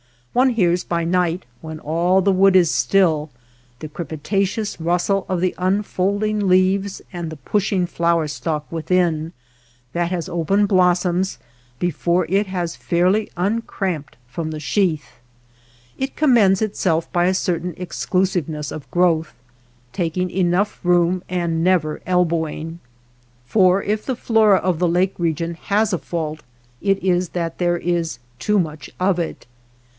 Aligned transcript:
One 0.33 0.51
hears 0.51 0.83
by 0.83 1.03
night, 1.03 1.43
when 1.59 1.79
all 1.79 2.21
the 2.21 2.31
wood 2.31 2.55
is 2.55 2.71
still, 2.71 3.29
the 3.79 3.89
crepi 3.89 4.19
tatious 4.19 4.77
rustle 4.79 5.27
of 5.29 5.41
the 5.41 5.53
unfolding 5.59 6.47
leaves 6.47 7.01
and 7.13 7.29
218 7.29 7.29
WATER 7.29 7.29
BORDERS 7.29 7.29
the 7.37 7.49
pushing 7.51 7.85
flower 7.85 8.27
stalk 8.27 8.71
within, 8.71 9.33
that 9.93 10.09
has 10.09 10.27
open 10.29 10.65
blossoms 10.65 11.37
before 11.79 12.25
it 12.29 12.47
has 12.47 12.77
fairly 12.77 13.29
un 13.37 13.61
cramped 13.61 14.15
from 14.27 14.49
the 14.49 14.59
sheath. 14.61 15.19
It 15.99 16.15
commends 16.15 16.61
itself 16.63 17.11
by 17.11 17.25
a 17.25 17.33
certain 17.33 17.75
exclusiveness 17.77 18.71
of 18.71 18.89
growth, 18.89 19.33
taking 19.93 20.31
enough 20.31 20.79
room 20.81 21.23
and 21.29 21.63
never 21.63 22.01
elbowing; 22.07 22.79
for 23.45 23.83
if 23.83 24.05
the 24.05 24.15
flora 24.15 24.57
of 24.57 24.79
the 24.79 24.87
lake 24.89 25.13
region 25.19 25.53
has 25.55 25.93
a 25.93 25.99
fault 25.99 26.41
it 26.81 27.03
is 27.03 27.29
that 27.29 27.59
there 27.59 27.77
is 27.77 28.17
too 28.39 28.57
much 28.59 28.89
of 28.99 29.19
it. 29.19 29.45